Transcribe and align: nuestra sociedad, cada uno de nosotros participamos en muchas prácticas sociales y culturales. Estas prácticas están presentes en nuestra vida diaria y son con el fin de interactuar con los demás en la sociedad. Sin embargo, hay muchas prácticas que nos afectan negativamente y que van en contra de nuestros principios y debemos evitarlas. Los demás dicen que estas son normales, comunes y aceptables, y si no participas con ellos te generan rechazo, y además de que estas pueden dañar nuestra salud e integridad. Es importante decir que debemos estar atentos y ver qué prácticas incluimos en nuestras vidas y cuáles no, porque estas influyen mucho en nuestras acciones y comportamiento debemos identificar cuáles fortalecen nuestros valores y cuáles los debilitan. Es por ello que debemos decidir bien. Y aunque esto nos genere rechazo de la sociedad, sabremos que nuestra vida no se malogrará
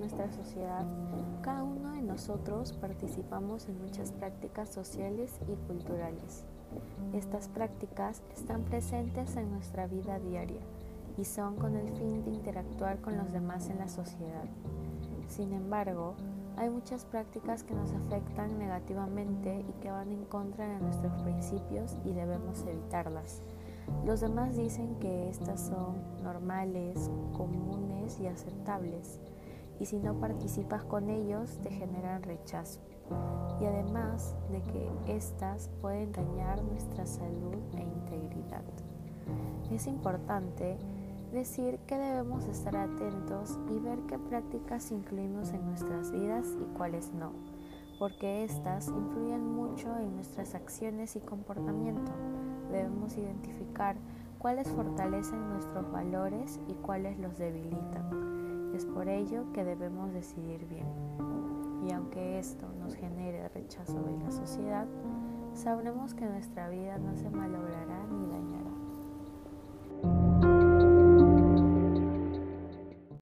nuestra 0.00 0.30
sociedad, 0.32 0.84
cada 1.42 1.62
uno 1.62 1.92
de 1.92 2.02
nosotros 2.02 2.72
participamos 2.72 3.68
en 3.68 3.80
muchas 3.80 4.12
prácticas 4.12 4.68
sociales 4.68 5.32
y 5.48 5.54
culturales. 5.66 6.44
Estas 7.12 7.48
prácticas 7.48 8.22
están 8.34 8.62
presentes 8.62 9.36
en 9.36 9.50
nuestra 9.50 9.86
vida 9.86 10.18
diaria 10.18 10.60
y 11.16 11.24
son 11.24 11.56
con 11.56 11.76
el 11.76 11.90
fin 11.92 12.24
de 12.24 12.30
interactuar 12.30 13.00
con 13.00 13.16
los 13.16 13.32
demás 13.32 13.68
en 13.68 13.78
la 13.78 13.88
sociedad. 13.88 14.44
Sin 15.28 15.52
embargo, 15.52 16.14
hay 16.56 16.68
muchas 16.70 17.04
prácticas 17.04 17.62
que 17.62 17.74
nos 17.74 17.92
afectan 17.92 18.58
negativamente 18.58 19.64
y 19.68 19.72
que 19.80 19.90
van 19.90 20.10
en 20.10 20.24
contra 20.24 20.68
de 20.68 20.80
nuestros 20.80 21.12
principios 21.22 21.96
y 22.04 22.12
debemos 22.12 22.64
evitarlas. 22.66 23.42
Los 24.04 24.20
demás 24.20 24.56
dicen 24.56 24.96
que 24.96 25.28
estas 25.28 25.60
son 25.60 26.22
normales, 26.22 27.10
comunes 27.36 28.18
y 28.18 28.26
aceptables, 28.26 29.20
y 29.78 29.86
si 29.86 29.98
no 29.98 30.18
participas 30.18 30.84
con 30.84 31.10
ellos 31.10 31.58
te 31.62 31.70
generan 31.70 32.22
rechazo, 32.22 32.80
y 33.60 33.66
además 33.66 34.34
de 34.50 34.62
que 34.62 34.90
estas 35.06 35.68
pueden 35.80 36.12
dañar 36.12 36.62
nuestra 36.62 37.06
salud 37.06 37.56
e 37.76 37.82
integridad. 37.82 38.64
Es 39.70 39.86
importante 39.86 40.78
decir 41.32 41.78
que 41.86 41.96
debemos 41.96 42.46
estar 42.46 42.76
atentos 42.76 43.58
y 43.70 43.78
ver 43.78 44.00
qué 44.08 44.18
prácticas 44.18 44.90
incluimos 44.90 45.52
en 45.52 45.64
nuestras 45.66 46.10
vidas 46.10 46.46
y 46.60 46.64
cuáles 46.76 47.12
no, 47.12 47.32
porque 47.98 48.44
estas 48.44 48.88
influyen 48.88 49.54
mucho 49.54 49.96
en 49.98 50.16
nuestras 50.16 50.54
acciones 50.54 51.16
y 51.16 51.20
comportamiento 51.20 52.12
debemos 52.70 53.16
identificar 53.16 53.96
cuáles 54.38 54.68
fortalecen 54.68 55.48
nuestros 55.50 55.90
valores 55.90 56.60
y 56.68 56.74
cuáles 56.74 57.18
los 57.18 57.38
debilitan. 57.38 58.72
Es 58.74 58.86
por 58.86 59.08
ello 59.08 59.52
que 59.52 59.64
debemos 59.64 60.12
decidir 60.12 60.66
bien. 60.66 60.86
Y 61.86 61.92
aunque 61.92 62.38
esto 62.38 62.66
nos 62.78 62.94
genere 62.94 63.48
rechazo 63.48 64.00
de 64.02 64.16
la 64.18 64.30
sociedad, 64.30 64.86
sabremos 65.54 66.14
que 66.14 66.26
nuestra 66.26 66.68
vida 66.68 66.98
no 66.98 67.16
se 67.16 67.28
malogrará 67.30 68.06